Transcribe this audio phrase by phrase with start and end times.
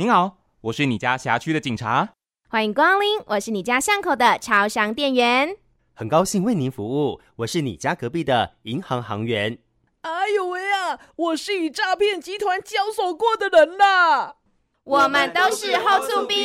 [0.00, 2.14] 您好，我是你家辖区的警察。
[2.48, 5.58] 欢迎光临，我是你家巷口的超商店员。
[5.92, 9.58] 很高兴为您服务，我是你家隔壁的银行行员。
[10.00, 14.36] 哎呦喂啊，我是与诈骗集团交手过的人啦。
[14.84, 16.38] 我们都是后厝兵，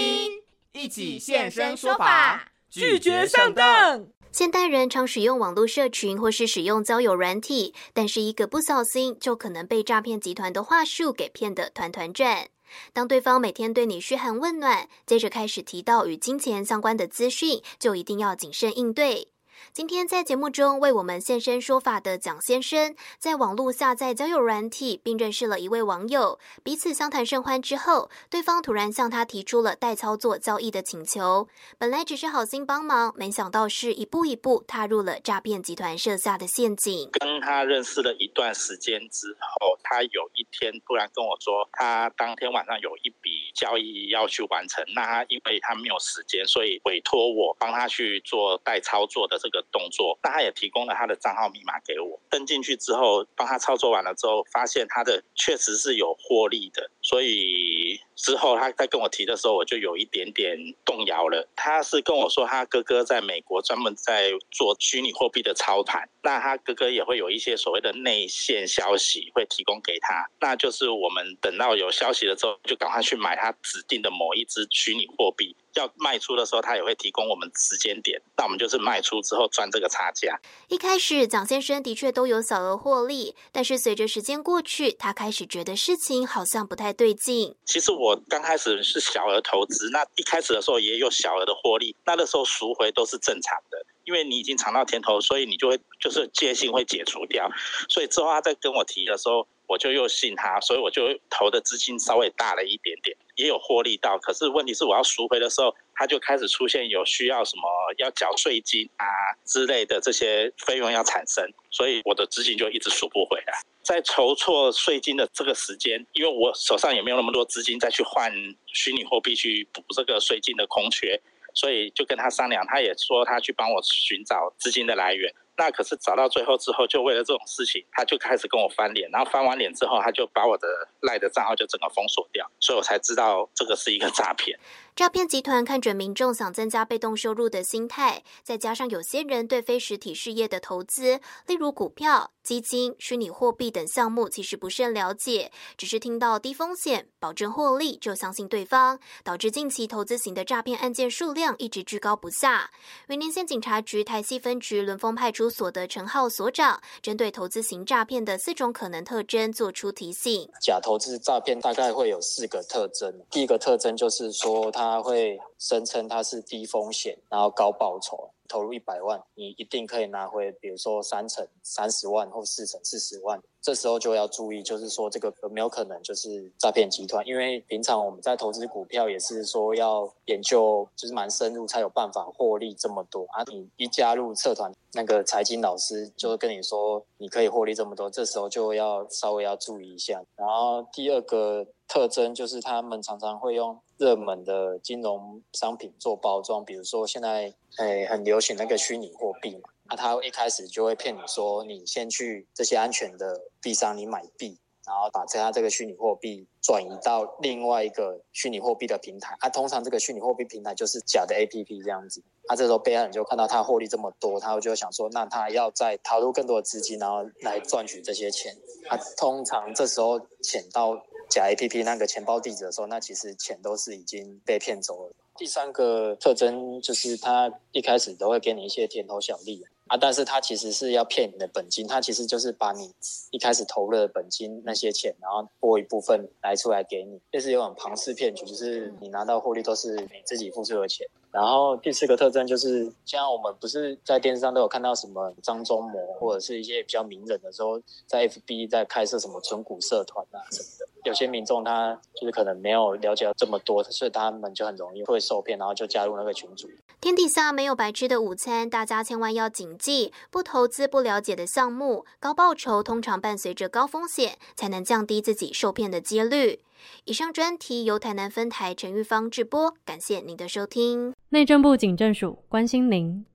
[0.73, 4.05] 一起现身说法，拒绝上当。
[4.33, 12.49] 现代人常使用网络社群或是使用交友软体，但是一个不小心就可能被诈骗集团的话术给骗得团团转。
[12.93, 19.34] 当对方每天对你嘘寒问暖，接着开始提到与金钱相关的资讯，就一定要谨慎应对。
[19.73, 31.47] 今天在节目中为我们现身说法的蒋先生，在网络下载交友软体，并认识了一位网友，彼此相谈甚欢之后，对方突然向他提出了代操作交易的请求。
[31.77, 37.09] 本来只是好心帮忙，没想到是一步一步踏入了诈骗集团设下的陷阱。
[37.11, 57.74] 跟他认识了一段时间之后，他有一天突然跟我说，他当天晚上有一笔交易要去完成，那他因为他没有时间，所以委托我帮他去做代操作的这个动作，那他也提供了他的账号密码给我，登进去之后，帮他操作完了之后，发现他的确实是有获利的，所以
[58.15, 61.47] 之后他在跟我提的时候，我就有一点点动摇了。
[61.55, 75.55] 他是跟我说，他哥哥在美国专门在做虚拟货币的操盘，那他哥哥也会有一些所谓的内线消息会提供给他，那就是我们等到有消息了之后，就赶快去买他指定的某一只虚拟货币。
[75.75, 80.39] 要卖出的时候，他也会提供我们时间点，那我们就是卖出之后赚这个差价。
[80.67, 87.55] 一开始，蒋先生的确都有小额获利，但是随着时间过去，他开始觉得事情好像不太对劲。
[87.65, 97.49] 其实我刚开始是小额投资，那一开始的时候也有小额的获利，那那时候赎回都是正常的，因为你已经尝到甜头，所以你就会就是戒心会解除掉，
[97.89, 99.47] 所以之后他在跟我提的时候。
[99.67, 104.17] 我就又信他，所以我就投的资金稍微大了一点点，也有获利到。
[104.19, 107.63] 可是问题是，我要赎回的时候，他就开始出现有需要什么
[107.97, 109.05] 要缴税金啊
[109.45, 113.53] 之类的这些费用要产生，所以我的资金就一直赎不回来。
[113.81, 118.33] 在筹措税金的这个时间，因为我手上也没有那么多资金再去换
[118.65, 121.21] 虚拟货币去补这个税金的空缺，
[121.53, 125.31] 所以就跟他商量，他也说他去帮我寻找资金的来源。
[125.57, 130.67] 那可是找到最后之后，就为了这种事情，他就开始跟我翻脸，然后翻完脸之后，他就把我的
[131.01, 134.59] 赖的账号就整个封锁掉，所以我才知道这个是一个诈骗。
[134.95, 152.71] 诈骗集团看准民众想增加被动收入的心态，再加上有些人对非实体事业的投资，例如股票、基金、虚拟货币等项目，其实不甚了解，只是听到低风险、保证获利就相信对方，导致近期投资型的诈骗案件数量一直居高不下。
[153.09, 164.84] 云林县警察局台西分局仑峰派出所的陈浩所长，针对投资型诈骗的四种可能特征做出提醒：假投资诈骗大概会有四个特征，第一个特征就是说他。
[164.85, 173.41] 他会声称他是低风险，然后高报酬，投入一百万，你一定可以拿回，比如说三成三十万或四成四十万。
[173.61, 177.25] 这时候就要注意，就是说这个有没有可能就是诈骗集团？
[177.25, 183.43] 因为平常我们在投资股票也是说要研究，就是蛮深入才有办法获利这么多啊。
[183.47, 190.23] 你一加入社团，那个财经老师就会跟你说你可以获利这么多，这时候就要稍微要注意一下。
[190.35, 199.69] 然后第二个特征就是他们常常会用热门的金融商品做包装，比如说现在诶很流行那个虚拟货币嘛。
[199.87, 209.37] 那他一开始就会骗你说，你先去这些安全的币商，你买币，然后把他这个虚拟货币转移到另外一个虚拟货币的平台。
[209.39, 212.23] 啊，通常这个虚拟货币平台就是假的 APP 这样子。
[212.47, 218.55] 他这时候被害人就看到他获利这么多，他就想说，那他要再投入更多的资金，然后来赚取这些钱。
[218.87, 220.95] 他通常这时候潜到
[221.29, 225.13] 假 APP 那个钱包地址的时候，那其实钱都是已经被骗走了。
[225.37, 229.65] 第三个特征就是他一开始都会给你一些甜头小利。
[229.87, 232.91] 啊，但是他其实是要骗你的本金，他其实就是把你
[233.29, 241.07] 一开始投入的本金那些钱，然后拨一部分来出来给你，这是有种庞氏骗局，就是你拿到获利都是你自己付出的钱。
[241.29, 250.67] 然后第四个特征就是，像我们不是在电视上都有看到什么张忠谋或者是一些比较名人的时候，在 FB 在开设什么存股社团啊什么，
[251.05, 256.67] 有些民众他就是可能没有了解到这么多，所以他们就很容易会受骗，然后就加入那个群组。
[256.99, 266.61] 天底下没有白吃的午餐，大家千万要谨记：不投资不了解的项目，高报酬通常伴随着高风险，才能降低自己受骗的几率。
[267.05, 271.13] 以上专题由台南分台陈玉芳制播，感谢您的收听。
[271.29, 273.25] 内政部警政署关心您。